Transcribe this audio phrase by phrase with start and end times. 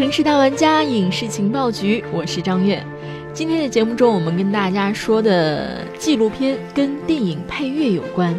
[0.00, 2.82] 城市大玩家影视情报局，我是张悦。
[3.34, 8.34] 今天的节目中，我们跟大家说的纪录片跟电影配乐有关，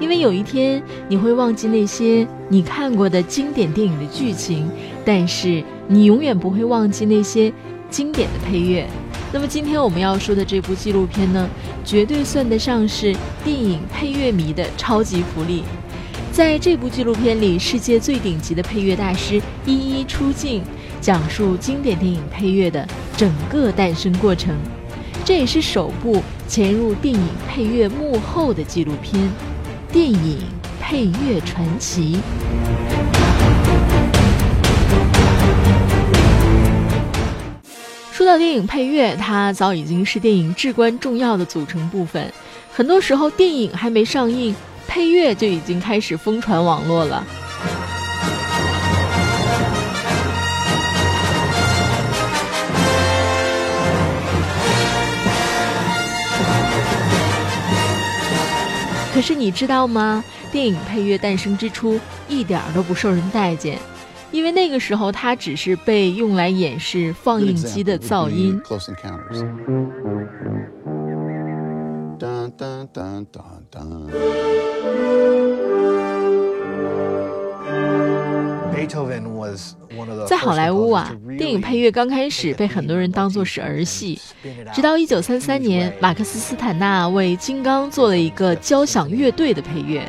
[0.00, 4.66] 因为有一天你会忘记那些你看过的经典电影的剧情，
[5.04, 7.52] 但是你永远不会忘记那些
[7.90, 8.88] 经典的配乐。
[9.34, 11.46] 那么今天我们要说的这部纪录片呢，
[11.84, 15.62] 绝对算得上是电影配乐迷的超级福利。
[16.32, 20.62] 在这部纪录片里，世界最顶级的配乐大师一一出镜，
[21.02, 24.56] 讲述经典电影配乐的整个诞生过程。
[25.24, 29.20] 这也是首部潜入电影配乐幕后的纪录片
[29.92, 30.38] 《电影
[30.80, 32.16] 配乐传奇》。
[38.12, 42.32] 说到电影配乐，它早已经是电影至关重要的组成部分。
[42.72, 44.54] 很多时候，电影还没上映。
[44.86, 47.26] 配乐就已经开始疯传网络了。
[59.22, 60.24] 可是你知道吗？
[60.50, 61.96] 电影配乐诞生之初
[62.28, 63.78] 一点都不受人待见，
[64.32, 68.60] 因为那个时候它只是被用来掩饰放映机的噪音。
[80.26, 84.18] 在好莱坞啊，电影配乐刚开始被很多人当作是儿戏，
[84.72, 90.02] 直到一九三三年，马克思斯坦纳为《金刚》做了一个交响乐队的配乐。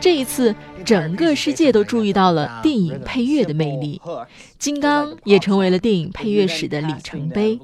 [0.00, 4.00] 这一次，整个世界都注意到了电影配乐的魅力，
[4.56, 7.58] 《金刚》也成为了电影配乐史的里程碑。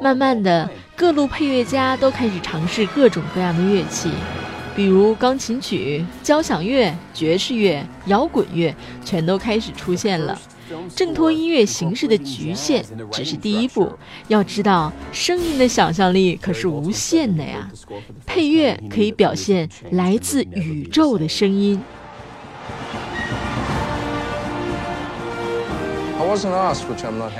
[0.00, 4.10] 慢慢的，各路配乐家都开始尝试各种各样的乐器。
[4.74, 8.74] 比如钢琴曲、交响乐、爵士乐、摇滚乐，
[9.04, 10.38] 全都开始出现了。
[10.96, 13.92] 挣脱音乐形式的局限只是第一步，
[14.28, 17.70] 要知道声音的想象力可是无限的呀！
[18.24, 21.80] 配乐可以表现来自宇宙的声音，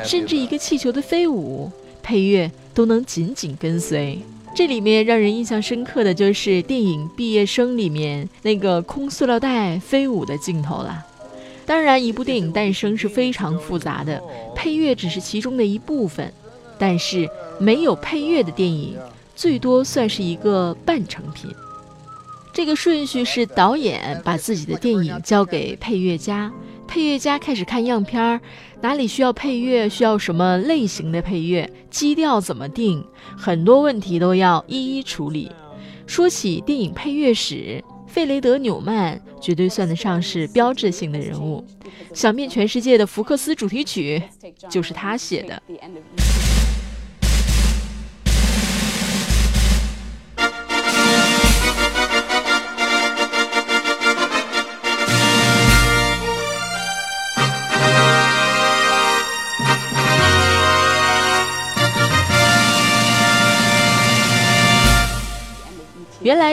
[0.05, 1.72] 甚至一个气球的飞舞，
[2.03, 4.21] 配乐都能紧紧跟随。
[4.54, 11.04] 这里面让人印象深刻的就是电影《毕业生》里面那个空塑料袋飞舞的镜头了。
[11.66, 14.22] 当然，一部电影诞生是非常复杂的，
[14.54, 16.32] 配乐只是其中的一部分。
[16.78, 17.28] 但是
[17.59, 18.97] 没有配乐的电影，
[19.34, 21.50] 最多算是一个半成品。
[22.53, 26.53] 这个顺序是导演把自己的电影交给配乐家。
[26.87, 28.41] 配乐家开始看样片儿，
[28.81, 33.05] 哪里需要配乐，需要什么类型的配乐，基调怎么定，
[33.37, 35.50] 很多问题都要一一处理。
[36.06, 41.65] 说起电影配乐史，费雷德·纽曼绝对算得上是标志性的人物，
[42.12, 44.22] 想遍全世界的福克斯主题曲
[44.69, 45.62] 就是他写的。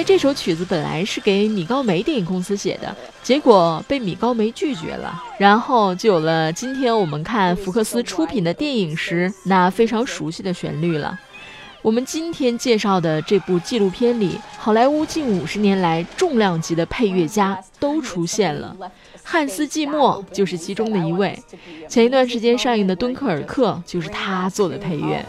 [0.04, 11.20] 这首曲子本来是给米高梅电影公司写的，结果被米高梅拒绝了，然后就有了今天我们看福克斯出品的电影时那非常熟悉的旋律了。
[11.82, 18.76] 我们今天介绍的这部纪录片里，好莱坞近五十年来重量级的配乐家都出现了，
[19.24, 21.38] 汉斯季默就是其中的一位。
[21.90, 25.26] 前一段时间上映的《敦刻尔克》就是他做的配乐，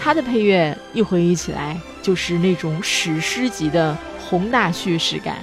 [0.00, 1.76] 他的配乐一回忆起来。
[2.02, 5.38] 就是那种史诗级的宏大叙事感。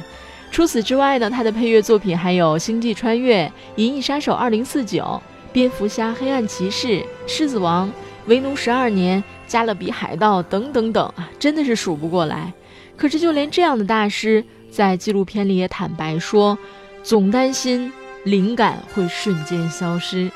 [0.51, 3.45] 除此之外呢，他的配乐作品还有《星际穿越》
[3.77, 4.85] 《银翼杀手2049》
[5.51, 6.87] 《蝙蝠侠：黑暗骑士》
[7.25, 7.87] 《狮子王》
[8.27, 12.53] 《为奴十二年》《加勒比海盗》等等等啊，真的是数不过来。
[12.95, 16.55] 可是就连这样的大师，在纪录片里也坦白说，
[17.01, 17.91] 总担心
[18.23, 20.29] 灵感会瞬间消失。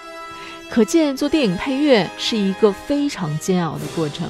[0.69, 4.27] 可见做电影配乐是一个非常煎熬的过程。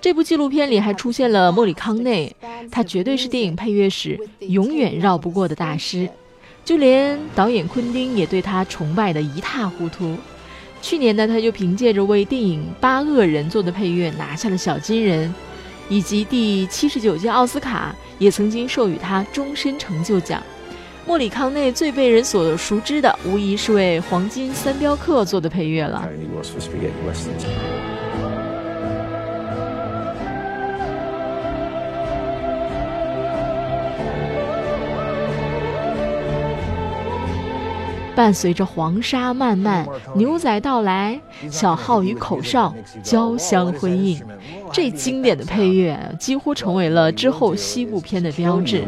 [0.00, 2.34] 这部纪录片里还出现了莫里康内，
[2.70, 6.08] 他绝对是电影配乐史永远绕不过的大师，
[6.64, 10.16] 就连导演昆汀也对他崇拜的一塌糊涂。
[10.80, 15.34] 去年呢，他就凭借着为电影《八恶人》做的配乐拿下了小金人，
[15.88, 20.42] 以及第七十九届奥斯卡也曾经授予他终身成就奖。
[21.06, 26.08] 莫里康内最被人所熟知的，无疑是为《黄金三镖客》做的配乐了。
[38.16, 39.84] 伴随着黄沙漫漫，
[40.14, 41.20] 牛仔到来，
[41.50, 42.72] 小号与口哨
[43.02, 44.22] 交相辉映，
[44.72, 48.84] 这经典的配乐几乎成为了之后西部片的标志。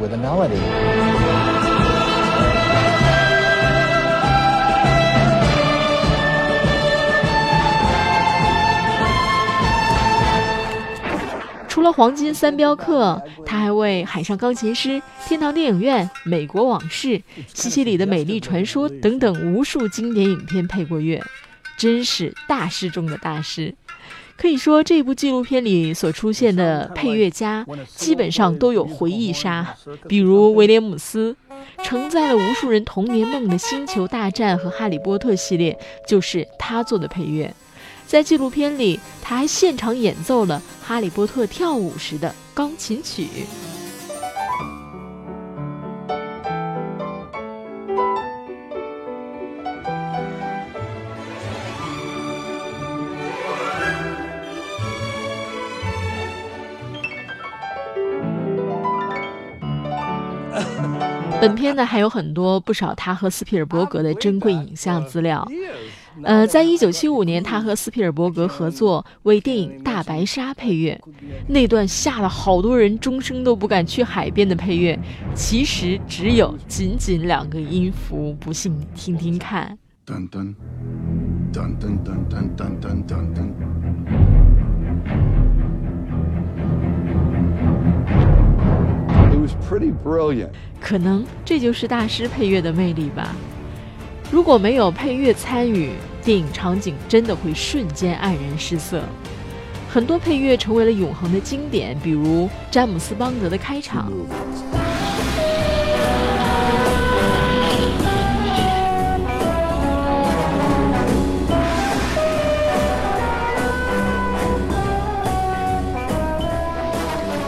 [11.76, 14.88] 除了黄金三镖客，他还为《海上钢琴师》
[15.28, 17.08] 《天堂电影院》《美国往事》
[17.52, 21.22] 《西西里的美丽传说》等等无数经典影片配过乐，
[21.76, 23.74] 真是大师中的大师。
[24.38, 29.76] 可以说，这部纪录片里所出现的配乐家基本上都有回忆杀，
[30.08, 31.36] 比如威廉姆斯，
[31.84, 37.54] 承载了无数人童年梦的《星球大战》和《哈利波特》系列就是他做的配乐。
[38.06, 43.26] 在纪录片里，他还现场演奏了《哈利波特》跳舞时的钢琴曲。
[61.38, 65.46] 本片呢还有很多不少他和斯皮尔伯格的珍贵影像资料。
[66.22, 71.00] 呃，在一九七五年，他和斯皮尔伯格合作为电影《大白鲨》配乐，
[71.48, 74.98] 那段吓了好多人终生都不敢去海边的配乐，
[75.34, 79.76] 其实只有仅仅两个音符，不信你听听看。
[90.80, 93.34] 可能这就是大师配乐的魅力吧。
[94.28, 95.92] 如果没有配乐参与，
[96.22, 99.02] 电影场景真的会瞬间黯然失色。
[99.88, 104.12] 很多配乐成为了永恒的经典，比如詹姆斯邦德的开场。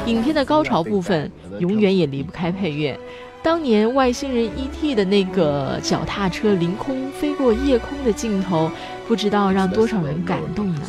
[0.06, 2.98] 影片的高潮部分永远也离不开配乐。
[3.42, 4.94] 当年外星人 E.T.
[4.94, 8.70] 的那个脚踏车凌空飞过夜空的镜头，
[9.06, 10.82] 不知道让多少人感动呢？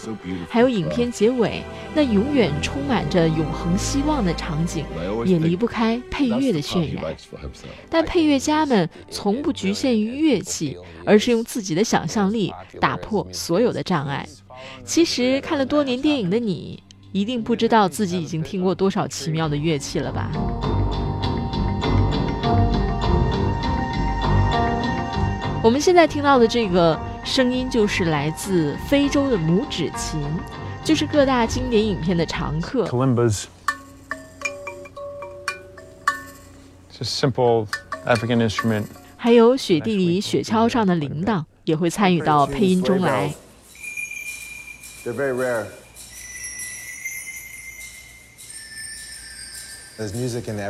[0.50, 1.62] 还有影片结尾
[1.94, 4.84] 那永远充满着永恒希望的场景，
[5.26, 7.16] 也离不开配乐的渲染。
[7.90, 10.76] 但配乐家们从不局限于乐器，
[11.06, 14.28] 而是用自己的想象力打破所有的障碍。
[14.84, 20.30] 其实看了多年电影的你，一定不知道自己已经听过多少奇妙的乐器了吧？
[25.70, 30.20] 我们现在听到的这个声音，就是来自非洲的拇指琴，
[30.84, 32.88] 就是各大经典影片的常客。
[32.88, 33.44] Kalimbas,
[36.92, 37.68] just simple
[38.04, 38.86] African instrument.
[39.16, 43.32] 还有雪地里雪橇上的铃铛，也会参与到配音中来。
[45.06, 45.66] They're very rare.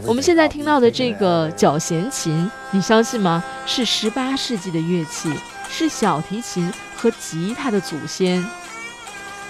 [0.06, 3.44] 我们现在听到的这个角弦琴，你相信吗？
[3.68, 5.32] 是十八世纪的乐器，
[5.70, 8.44] 是小提琴和吉他的祖先。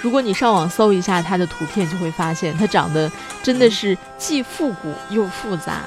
[0.02, 3.10] 如果你上网搜一下它的图片，就会发现它长得
[3.42, 5.84] 真的是既复古又复杂。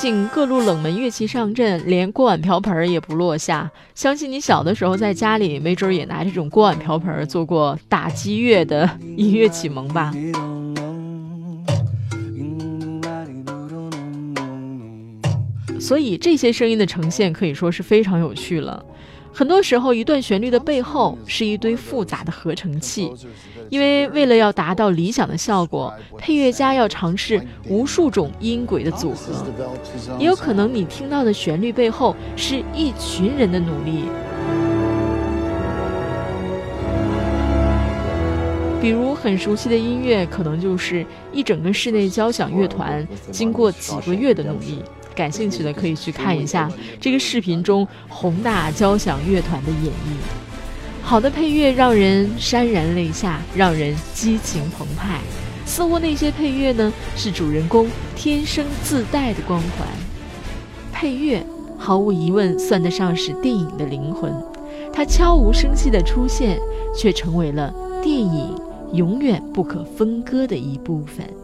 [0.00, 3.70] 不仅各路冷门乐器上阵，连锅碗瓢盆也不落下。
[3.94, 10.10] 相信你小的时候在家里，没准也拿这种锅碗瓢盆做过打击乐的音乐启蒙吧。
[15.78, 18.82] 所以这些声音的呈现可以说是非常有趣了。
[19.32, 23.10] 很多时候，一段旋律的背后是一堆复杂的合成器，
[23.70, 29.32] 因为为了要达到理想的效果，配乐家要尝试无数种音轨的组合。
[30.18, 34.04] 也有可能你听到的旋律背后是一群人的努力，
[38.80, 44.82] 比如很熟悉的音乐，可能就是一整个室内交响乐团经过几个月的努力。
[45.20, 46.66] 感兴趣的可以去看一下
[46.98, 50.16] 这个视频中宏大交响乐团的演绎。
[51.02, 55.20] 好的配乐让人潸然泪下，让人激情澎湃。
[55.66, 57.86] 似乎那些配乐呢，是主人公
[58.16, 59.86] 天生自带的光环。
[60.90, 61.44] 配乐
[61.76, 64.32] 毫无疑问算得上是电影的灵魂，
[64.90, 66.58] 它悄无声息的出现，
[66.96, 67.70] 却成为了
[68.02, 68.58] 电影
[68.94, 71.39] 永远不可分割的一部分。